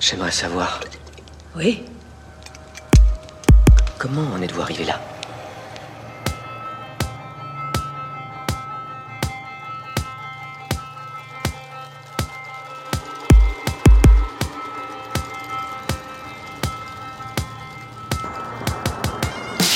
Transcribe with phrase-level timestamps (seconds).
[0.00, 0.80] J'aimerais savoir
[1.56, 1.82] Oui
[3.98, 5.00] comment en êtes-vous arrivé là?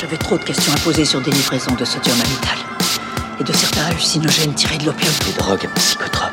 [0.01, 2.59] J'avais trop de questions à poser sur des livraisons de sodium amital
[3.41, 5.13] et de certains hallucinogènes tirés de l'opium.
[5.27, 6.33] Des drogues psychotropes.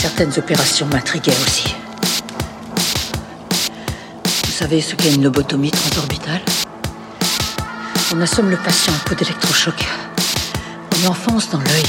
[0.00, 1.74] Certaines opérations m'intriguaient aussi.
[4.54, 6.40] Vous savez ce qu'est une lobotomie transorbitale
[8.14, 9.84] On assomme le patient un coup d'électrochoc.
[11.02, 11.82] On enfonce dans l'œil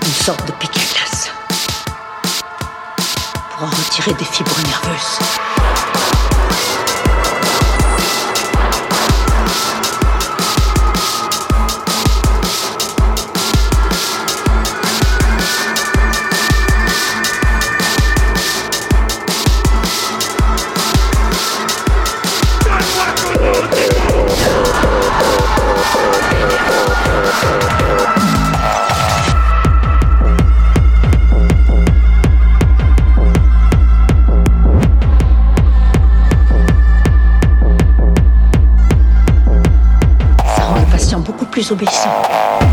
[0.00, 1.30] une sorte de à glace
[3.50, 5.55] pour en retirer des fibres nerveuses.
[41.66, 42.65] 苏碧夏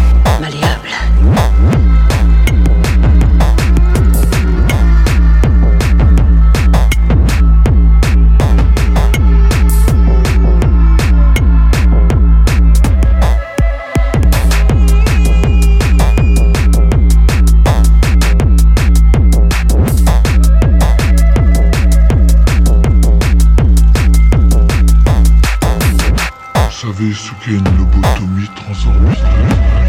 [26.99, 29.82] Ce qu'est une lobotomie transorbitale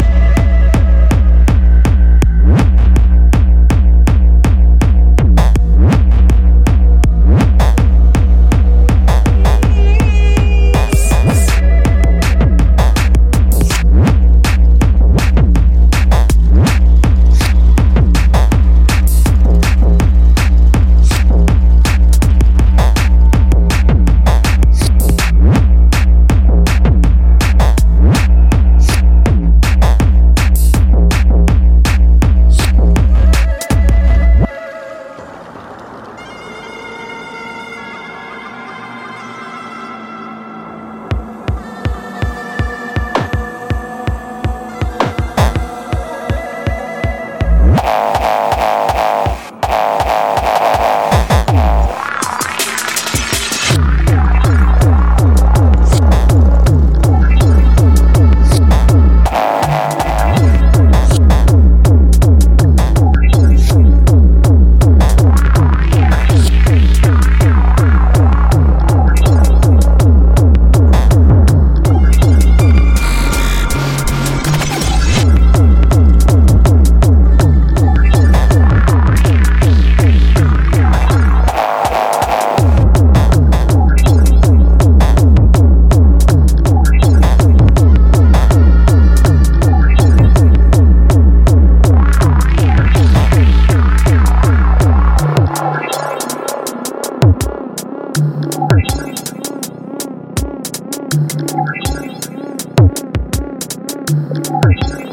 [104.73, 105.04] first.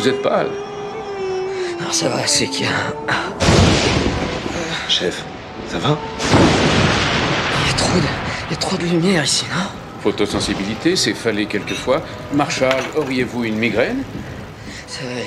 [0.00, 0.48] Vous êtes pâle.
[1.78, 3.12] Non, ça va, c'est qu'il y a.
[4.88, 5.22] Chef,
[5.70, 5.98] ça va?
[7.60, 8.04] Il y a trop de.
[8.48, 9.66] Il y a trop de lumière ici, non?
[10.02, 12.00] Photosensibilité, céphalée quelquefois.
[12.32, 14.02] Marshall, auriez-vous une migraine?
[14.86, 15.26] Ça va aller.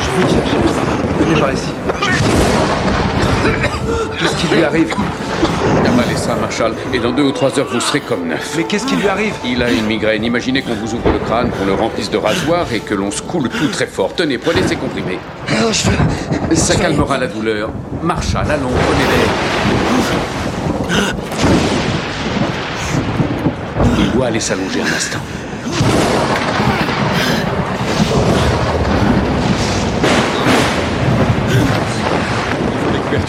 [0.00, 0.72] Je vous dis, chef,
[1.20, 1.72] venez par ici.
[4.18, 4.92] Qu'est-ce qui lui arrive
[5.86, 8.54] Avalez ça, Marshall, et dans deux ou trois heures, vous serez comme neuf.
[8.56, 9.34] Mais qu'est-ce qui lui arrive?
[9.44, 10.24] Il a une migraine.
[10.24, 13.20] Imaginez qu'on vous ouvre le crâne, qu'on le remplisse de rasoir et que l'on se
[13.22, 14.14] coule tout très fort.
[14.14, 15.18] Tenez, prenez ces comprimés.
[15.50, 16.56] Oh, je veux.
[16.56, 17.70] Ça calmera la douleur.
[18.02, 19.26] Marshall, allons, prenez-les.
[23.98, 25.18] Il doit aller s'allonger un instant.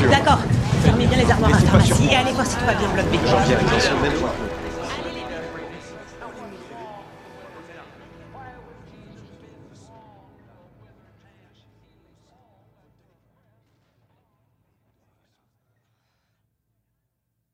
[0.09, 0.39] D'accord.
[0.83, 3.05] Fermez bien les armoires à pharmacie et allez voir si tout va bien au bloc
[3.05, 3.13] B.
[3.25, 4.52] Jean-Pierre.